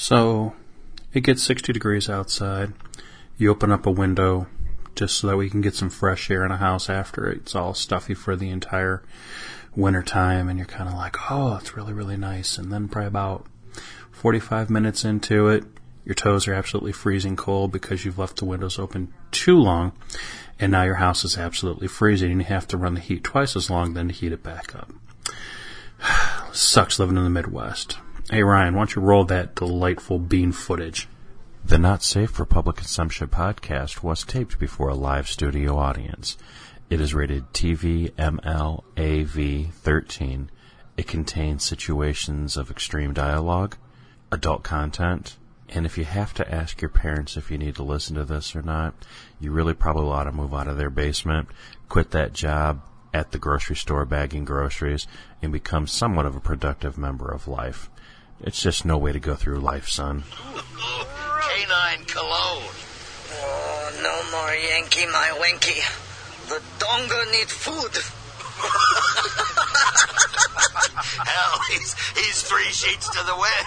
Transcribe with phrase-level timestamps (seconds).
[0.00, 0.54] So
[1.12, 2.72] it gets 60 degrees outside.
[3.36, 4.46] You open up a window
[4.94, 7.74] just so that we can get some fresh air in a house after it's all
[7.74, 9.02] stuffy for the entire
[9.74, 13.08] winter time and you're kind of like, "Oh, it's really really nice." And then probably
[13.08, 13.46] about
[14.12, 15.64] 45 minutes into it,
[16.04, 19.90] your toes are absolutely freezing cold because you've left the windows open too long
[20.60, 23.56] and now your house is absolutely freezing and you have to run the heat twice
[23.56, 24.92] as long then to heat it back up.
[26.52, 27.98] Sucks living in the Midwest.
[28.30, 31.08] Hey Ryan, why don't you roll that delightful bean footage?
[31.64, 36.36] The Not Safe for Public Consumption podcast was taped before a live studio audience.
[36.90, 40.50] It is rated TV ML AV 13.
[40.98, 43.78] It contains situations of extreme dialogue,
[44.30, 45.38] adult content,
[45.70, 48.54] and if you have to ask your parents if you need to listen to this
[48.54, 49.06] or not,
[49.40, 51.48] you really probably ought to move out of their basement,
[51.88, 52.82] quit that job
[53.14, 55.06] at the grocery store bagging groceries,
[55.40, 57.88] and become somewhat of a productive member of life.
[58.40, 60.22] It's just no way to go through life, son.
[60.28, 62.62] Canine cologne.
[63.32, 65.80] Oh, no more Yankee, my Winky.
[66.48, 67.98] The donga need food.
[71.26, 73.66] Hell, he's he's three sheets to the wind.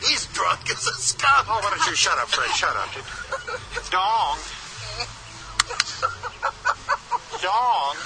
[0.08, 1.46] he's drunk as a skunk.
[1.48, 2.50] Oh, why don't you shut up, Fred?
[2.56, 2.90] Shut up.
[3.90, 4.38] Dong.
[7.42, 7.96] Dong.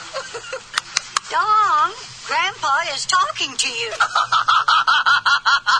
[1.30, 1.92] Dong,
[2.30, 3.90] Grandpa is talking to you.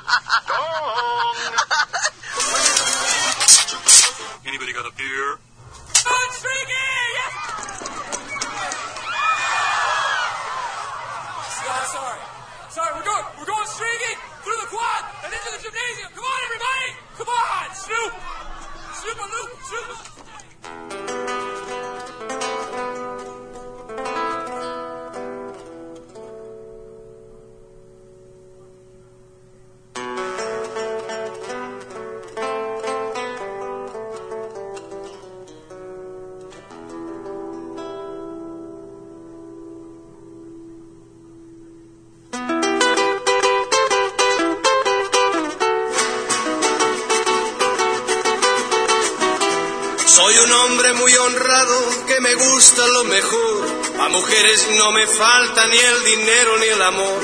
[54.79, 57.21] no me falta ni el dinero ni el amor.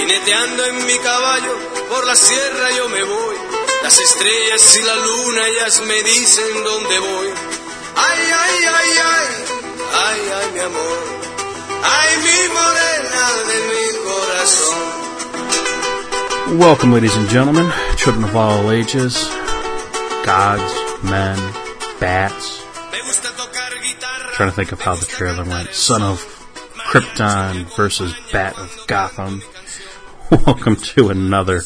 [0.00, 1.54] En mi caballo
[1.88, 3.36] por la sierra yo me voy.
[3.82, 5.42] Las estrellas y la luna
[6.98, 7.28] voy.
[7.96, 10.72] Ay, ay, ay, ay, ay, ay.
[11.84, 12.12] Ay.
[16.58, 19.16] Welcome, ladies and gentlemen, children of all ages,
[20.22, 21.38] gods, men,
[21.98, 22.61] bats.
[24.42, 25.72] Trying to think of how the trailer went.
[25.72, 26.18] Son of
[26.90, 29.40] Krypton versus Bat of Gotham.
[30.46, 31.60] Welcome to another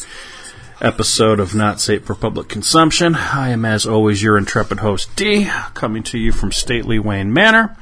[0.82, 3.14] episode of Not Safe for Public Consumption.
[3.14, 7.78] I am, as always, your intrepid host D, coming to you from stately Wayne Manor.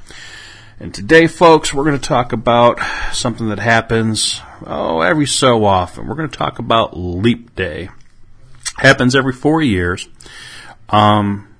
[0.78, 2.78] And today, folks, we're going to talk about
[3.12, 6.06] something that happens, oh, every so often.
[6.06, 7.88] We're going to talk about Leap Day.
[8.76, 10.08] Happens every four years.
[10.88, 11.53] Um,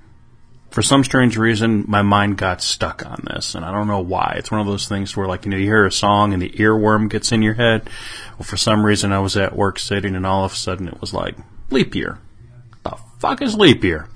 [0.75, 4.35] for some strange reason, my mind got stuck on this, and I don't know why.
[4.39, 6.51] It's one of those things where, like, you know, you hear a song and the
[6.51, 7.89] earworm gets in your head.
[8.37, 11.01] Well, for some reason, I was at work sitting, and all of a sudden, it
[11.01, 11.37] was like
[11.71, 12.19] leap year.
[12.83, 14.09] The fuck is leap year?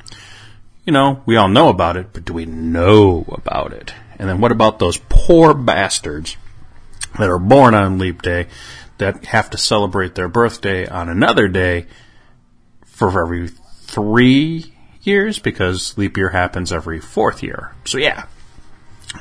[0.84, 3.94] You know, we all know about it, but do we know about it?
[4.18, 6.36] And then what about those poor bastards
[7.20, 8.48] that are born on leap day
[8.96, 11.86] that have to celebrate their birthday on another day
[12.84, 14.74] for every three
[15.08, 17.72] years because leap year happens every fourth year.
[17.84, 18.26] So yeah,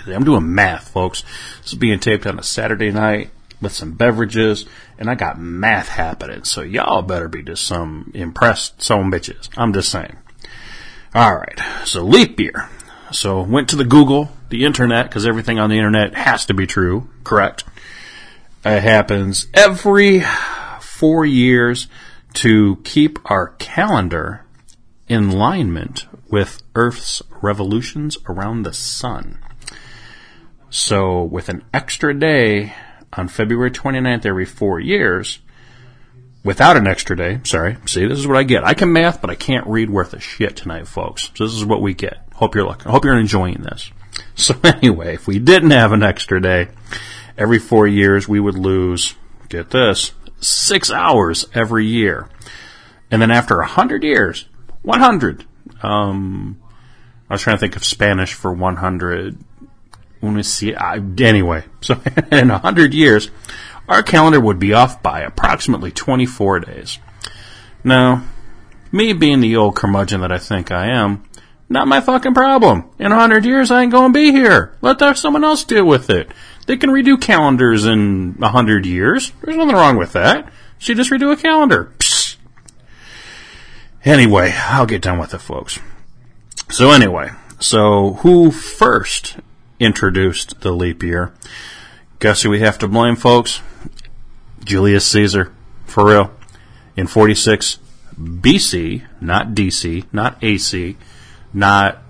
[0.05, 1.23] I'm doing math, folks.
[1.61, 3.31] This is being taped on a Saturday night
[3.61, 4.65] with some beverages,
[4.99, 6.43] and I got math happening.
[6.43, 9.49] So y'all better be just some impressed some bitches.
[9.57, 10.17] I'm just saying.
[11.15, 12.69] All right, so leap year.
[13.11, 16.67] So went to the Google, the internet, because everything on the internet has to be
[16.67, 17.63] true, correct?
[18.65, 20.23] It happens every
[20.81, 21.87] four years
[22.33, 24.43] to keep our calendar
[25.07, 29.39] in alignment with Earth's revolutions around the sun.
[30.69, 32.73] So, with an extra day
[33.13, 35.39] on February 29th every four years,
[36.43, 38.65] without an extra day, sorry, see, this is what I get.
[38.65, 41.31] I can math, but I can't read worth a shit tonight, folks.
[41.35, 42.17] So, this is what we get.
[42.33, 43.91] Hope you're looking, hope you're enjoying this.
[44.33, 46.69] So, anyway, if we didn't have an extra day,
[47.37, 49.13] every four years we would lose,
[49.47, 52.27] get this, six hours every year.
[53.11, 54.46] And then after a hundred years,
[54.87, 55.45] 100.
[55.83, 56.57] Um,
[57.29, 59.37] I was trying to think of Spanish for 100.
[60.21, 60.73] Let me see.
[60.73, 62.01] Anyway, so
[62.31, 63.29] in 100 years,
[63.89, 66.99] our calendar would be off by approximately 24 days.
[67.83, 68.23] Now,
[68.89, 71.23] Me being the old curmudgeon that I think I am,
[71.67, 72.89] not my fucking problem.
[72.97, 74.73] In a hundred years, I ain't gonna be here.
[74.81, 76.31] Let someone else deal with it.
[76.65, 79.33] They can redo calendars in a hundred years.
[79.43, 80.49] There's nothing wrong with that.
[80.77, 81.91] She just redo a calendar.
[84.07, 85.79] Anyway, I'll get done with it, folks.
[86.69, 89.35] So anyway, so who first
[89.81, 91.33] introduced the leap year?
[92.19, 93.59] Guess who we have to blame, folks?
[94.63, 95.51] Julius Caesar.
[95.85, 96.31] For real.
[96.95, 97.79] In 46
[98.17, 100.95] BC, not DC, not AC,
[101.51, 102.01] not.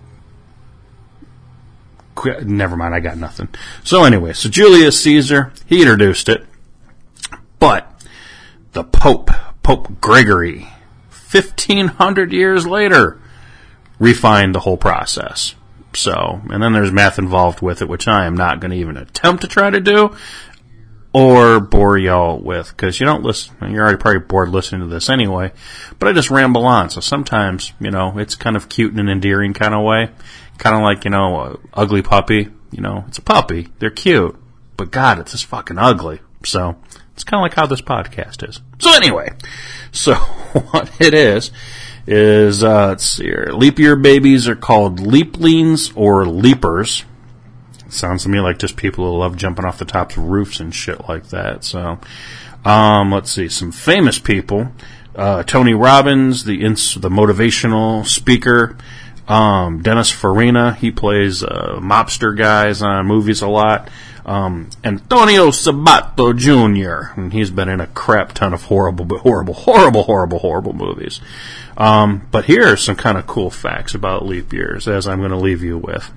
[2.43, 3.49] Never mind, I got nothing.
[3.83, 6.45] So anyway, so Julius Caesar, he introduced it.
[7.57, 7.91] But
[8.73, 9.31] the Pope,
[9.63, 10.67] Pope Gregory,
[11.31, 13.19] 1500 years later,
[13.99, 15.55] refined the whole process.
[15.93, 18.97] So, and then there's math involved with it, which I am not going to even
[18.97, 20.15] attempt to try to do
[21.13, 25.09] or bore y'all with, because you don't listen, you're already probably bored listening to this
[25.09, 25.51] anyway,
[25.97, 29.09] but I just ramble on, so sometimes, you know, it's kind of cute in an
[29.09, 30.11] endearing kind of way,
[30.59, 34.35] kind of like, you know, ugly puppy, you know, it's a puppy, they're cute,
[34.75, 36.75] but God, it's just fucking ugly, so,
[37.17, 38.61] it's kind of like how this podcast is.
[38.77, 39.33] So anyway,
[39.91, 41.49] so what it is,
[42.05, 47.03] is, uh, let's see here, leap year babies are called leaplings or leapers,
[47.89, 50.75] Sounds to me like just people who love jumping off the tops of roofs and
[50.75, 51.63] shit like that.
[51.63, 51.99] So,
[52.65, 54.71] um, let's see, some famous people.
[55.15, 58.77] Uh, Tony Robbins, the ins- the motivational speaker.
[59.27, 63.89] Um, Dennis Farina, he plays uh, mobster guys on movies a lot.
[64.27, 70.03] Um, Antonio Sabato Jr., and he's been in a crap ton of horrible, horrible, horrible,
[70.03, 71.21] horrible, horrible movies.
[71.77, 75.31] Um, but here are some kind of cool facts about leap years, as I'm going
[75.31, 76.11] to leave you with.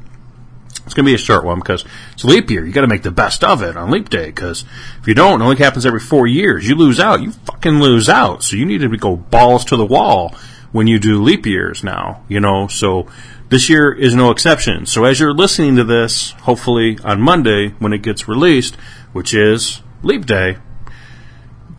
[0.85, 1.85] It's going to be a short one because
[2.15, 2.67] it's leap year.
[2.67, 4.65] You got to make the best of it on leap day because
[5.01, 6.67] if you don't, it only happens every four years.
[6.67, 7.23] You lose out.
[7.23, 8.43] You fucking lose out.
[8.43, 10.35] So you need to go balls to the wall
[10.73, 13.07] when you do leap years now, you know, so
[13.49, 14.87] this year is no exception.
[14.87, 18.77] So as you're listening to this, hopefully on Monday when it gets released,
[19.13, 20.59] which is leap day,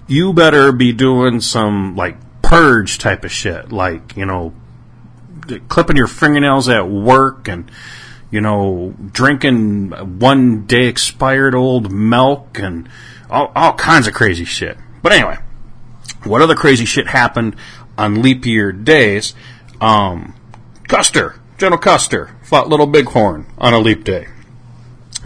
[0.07, 4.53] you better be doing some like purge type of shit, like, you know,
[5.69, 7.71] clipping your fingernails at work and,
[8.29, 12.89] you know, drinking one day expired old milk and
[13.29, 14.77] all, all kinds of crazy shit.
[15.01, 15.37] But anyway,
[16.25, 17.55] what other crazy shit happened
[17.97, 19.33] on leap year days?
[19.79, 20.35] Um,
[20.87, 24.27] Custer, General Custer, fought Little Bighorn on a leap day.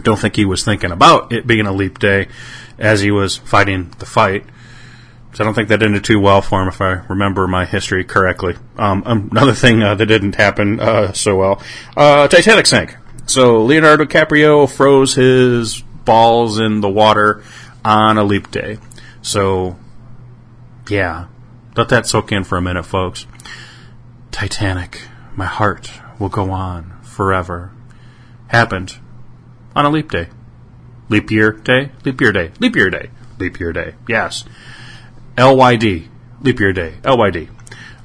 [0.02, 2.28] Don't think he was thinking about it being a leap day
[2.78, 4.44] as he was fighting the fight.
[5.32, 8.04] So I don't think that ended too well for him, if I remember my history
[8.04, 8.56] correctly.
[8.78, 11.62] Um, another thing uh, that didn't happen uh, so well:
[11.96, 12.96] uh, Titanic sank.
[13.26, 17.42] So Leonardo DiCaprio froze his balls in the water
[17.84, 18.78] on a leap day.
[19.20, 19.76] So,
[20.88, 21.26] yeah,
[21.76, 23.26] let that soak in for a minute, folks.
[24.30, 25.02] Titanic,
[25.34, 27.72] my heart will go on forever.
[28.48, 28.98] Happened
[29.74, 30.28] on a leap day.
[31.08, 31.90] Leap year day?
[32.04, 32.52] Leap year day.
[32.58, 33.10] Leap year day.
[33.38, 33.94] Leap year day.
[34.08, 34.44] Yes.
[35.36, 36.08] LYD.
[36.40, 36.94] Leap year day.
[37.02, 37.50] LYD.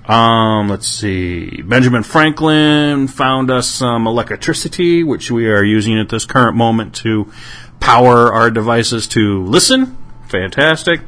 [0.09, 1.61] Um, let's see.
[1.61, 7.31] Benjamin Franklin found us some electricity, which we are using at this current moment to
[7.79, 9.97] power our devices to listen.
[10.27, 11.01] Fantastic.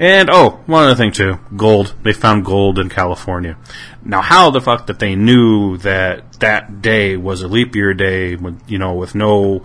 [0.00, 1.94] And oh, one other thing too, gold.
[2.02, 3.58] They found gold in California.
[4.02, 8.34] Now, how the fuck that they knew that that day was a leap year day,
[8.34, 9.62] with, you know, with no,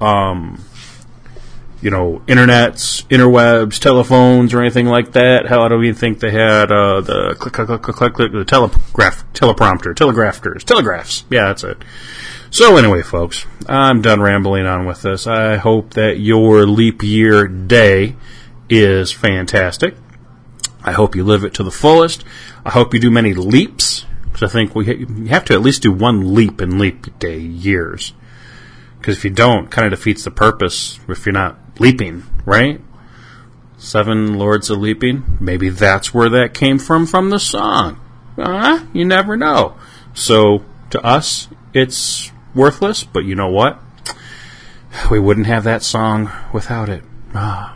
[0.00, 0.60] um,
[1.80, 5.46] you know, internets, interwebs, telephones, or anything like that?
[5.46, 9.24] How do we think they had uh, the click, click, click, click, click, the telegraph,
[9.34, 11.24] teleprompter, telegraphers, telegraphs?
[11.30, 11.78] Yeah, that's it.
[12.50, 15.28] So anyway, folks, I'm done rambling on with this.
[15.28, 18.16] I hope that your leap year day
[18.68, 19.96] is fantastic.
[20.82, 22.24] I hope you live it to the fullest.
[22.64, 25.62] I hope you do many leaps because I think we ha- you have to at
[25.62, 28.12] least do one leap in leap day years.
[28.98, 32.80] Because if you don't, kind of defeats the purpose if you're not leaping, right?
[33.78, 35.38] Seven Lords of Leaping.
[35.40, 38.00] Maybe that's where that came from from the song.
[38.38, 39.76] Uh, you never know.
[40.14, 43.80] So to us, it's worthless, but you know what?
[45.10, 47.04] We wouldn't have that song without it.
[47.34, 47.75] Ah,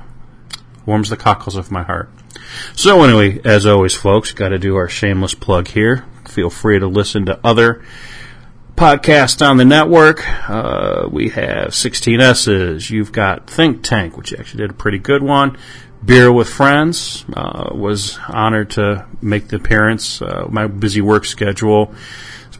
[0.90, 2.10] warms the cockles of my heart.
[2.74, 6.04] So anyway, as always, folks, got to do our shameless plug here.
[6.28, 7.84] Feel free to listen to other
[8.74, 10.28] podcasts on the network.
[10.50, 12.90] Uh, we have 16S's.
[12.90, 15.56] You've got Think Tank, which actually did a pretty good one.
[16.04, 20.20] Beer with Friends uh, was honored to make the appearance.
[20.20, 21.94] Uh, my busy work schedule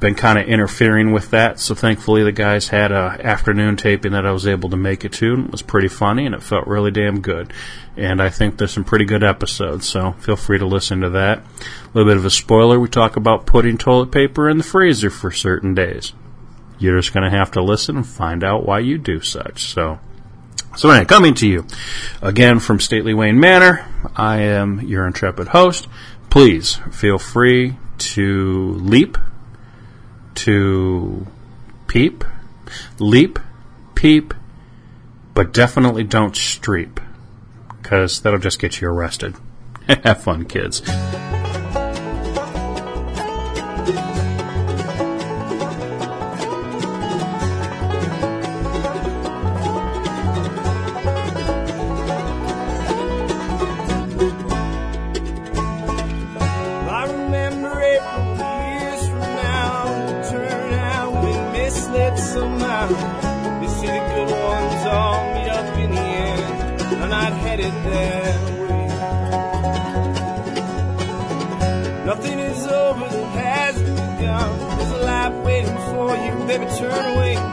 [0.01, 1.61] been kind of interfering with that.
[1.61, 5.13] So thankfully, the guys had a afternoon taping that I was able to make it
[5.15, 5.35] to.
[5.35, 7.53] And it was pretty funny, and it felt really damn good.
[7.97, 9.89] And I think there's some pretty good episodes.
[9.89, 11.39] So feel free to listen to that.
[11.39, 11.45] A
[11.93, 15.31] little bit of a spoiler: we talk about putting toilet paper in the freezer for
[15.31, 16.13] certain days.
[16.79, 19.65] You're just going to have to listen and find out why you do such.
[19.65, 20.01] So.
[20.77, 21.67] So anyway, coming to you
[22.23, 25.89] again from Stately Wayne Manor, I am your intrepid host.
[26.31, 29.19] Please feel free to leap,
[30.37, 31.27] to
[31.87, 32.25] peep,
[32.99, 33.39] leap,
[33.95, 34.35] peep,
[35.35, 36.99] but definitely don't streep,
[37.81, 39.35] because that'll just get you arrested.
[39.89, 40.83] Have fun, kids.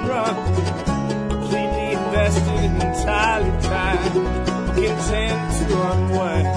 [0.10, 0.36] Run.
[1.30, 4.12] Completely invested entirely tied.
[4.78, 6.48] Content to unwind.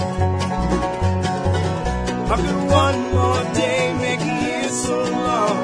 [2.29, 5.57] How could one more day make a year so long?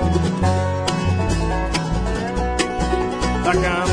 [3.45, 3.86] Like I'm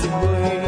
[0.00, 0.67] 寻过